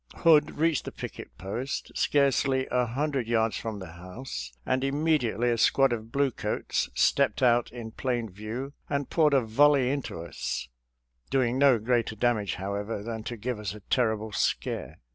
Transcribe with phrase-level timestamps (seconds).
[0.15, 5.53] Hood reached the picket post scarcely a hundred yards from the house, and immedi ately
[5.53, 10.69] a squad of bluecoats stepped out in plain view and poured a volley into us—
[11.29, 14.97] doing no greater damage, however, than to give us a ter rible scare.